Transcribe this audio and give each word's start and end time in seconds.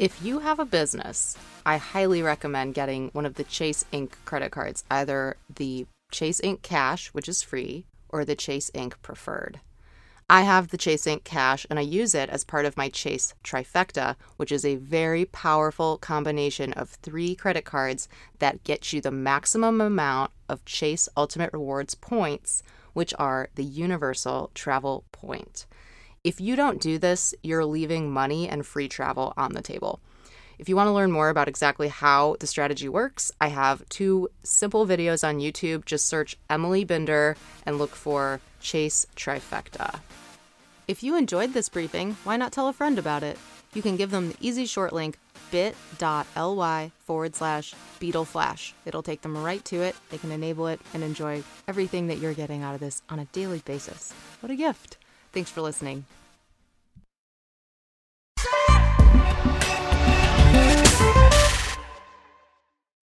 If 0.00 0.24
you 0.24 0.38
have 0.38 0.58
a 0.58 0.64
business, 0.64 1.36
I 1.66 1.76
highly 1.76 2.22
recommend 2.22 2.72
getting 2.72 3.10
one 3.12 3.26
of 3.26 3.34
the 3.34 3.44
Chase 3.44 3.84
Ink 3.92 4.16
credit 4.24 4.50
cards, 4.50 4.82
either 4.90 5.36
the 5.54 5.84
Chase 6.10 6.40
Ink 6.40 6.62
Cash, 6.62 7.08
which 7.08 7.28
is 7.28 7.42
free, 7.42 7.84
or 8.08 8.24
the 8.24 8.34
Chase 8.34 8.70
Ink 8.72 8.96
Preferred. 9.02 9.60
I 10.30 10.40
have 10.40 10.68
the 10.68 10.78
Chase 10.78 11.06
Ink 11.06 11.24
Cash 11.24 11.66
and 11.68 11.78
I 11.78 11.82
use 11.82 12.14
it 12.14 12.30
as 12.30 12.44
part 12.44 12.64
of 12.64 12.78
my 12.78 12.88
Chase 12.88 13.34
Trifecta, 13.44 14.16
which 14.38 14.50
is 14.50 14.64
a 14.64 14.76
very 14.76 15.26
powerful 15.26 15.98
combination 15.98 16.72
of 16.72 16.88
three 16.88 17.34
credit 17.34 17.66
cards 17.66 18.08
that 18.38 18.64
get 18.64 18.94
you 18.94 19.02
the 19.02 19.10
maximum 19.10 19.82
amount 19.82 20.30
of 20.48 20.64
Chase 20.64 21.10
Ultimate 21.14 21.52
Rewards 21.52 21.94
points, 21.94 22.62
which 22.94 23.12
are 23.18 23.50
the 23.54 23.64
Universal 23.64 24.50
Travel 24.54 25.04
Point. 25.12 25.66
If 26.22 26.38
you 26.38 26.54
don't 26.54 26.82
do 26.82 26.98
this, 26.98 27.34
you're 27.42 27.64
leaving 27.64 28.10
money 28.10 28.46
and 28.46 28.66
free 28.66 28.88
travel 28.88 29.32
on 29.38 29.54
the 29.54 29.62
table. 29.62 30.00
If 30.58 30.68
you 30.68 30.76
want 30.76 30.88
to 30.88 30.92
learn 30.92 31.10
more 31.10 31.30
about 31.30 31.48
exactly 31.48 31.88
how 31.88 32.36
the 32.40 32.46
strategy 32.46 32.90
works, 32.90 33.32
I 33.40 33.48
have 33.48 33.88
two 33.88 34.28
simple 34.42 34.86
videos 34.86 35.26
on 35.26 35.38
YouTube. 35.38 35.86
Just 35.86 36.06
search 36.06 36.36
Emily 36.50 36.84
Binder 36.84 37.38
and 37.64 37.78
look 37.78 37.94
for 37.94 38.42
Chase 38.60 39.06
Trifecta. 39.16 40.00
If 40.86 41.02
you 41.02 41.16
enjoyed 41.16 41.54
this 41.54 41.70
briefing, 41.70 42.18
why 42.24 42.36
not 42.36 42.52
tell 42.52 42.68
a 42.68 42.74
friend 42.74 42.98
about 42.98 43.22
it? 43.22 43.38
You 43.72 43.80
can 43.80 43.96
give 43.96 44.10
them 44.10 44.28
the 44.28 44.36
easy 44.42 44.66
short 44.66 44.92
link 44.92 45.18
bit.ly 45.50 46.92
forward 46.98 47.34
slash 47.34 47.74
Beetle 47.98 48.26
Flash. 48.26 48.74
It'll 48.84 49.02
take 49.02 49.22
them 49.22 49.42
right 49.42 49.64
to 49.64 49.80
it. 49.80 49.96
They 50.10 50.18
can 50.18 50.32
enable 50.32 50.66
it 50.66 50.82
and 50.92 51.02
enjoy 51.02 51.42
everything 51.66 52.08
that 52.08 52.18
you're 52.18 52.34
getting 52.34 52.62
out 52.62 52.74
of 52.74 52.80
this 52.80 53.00
on 53.08 53.20
a 53.20 53.24
daily 53.26 53.62
basis. 53.64 54.12
What 54.40 54.52
a 54.52 54.56
gift! 54.56 54.98
Thanks 55.32 55.50
for 55.50 55.60
listening. 55.60 56.04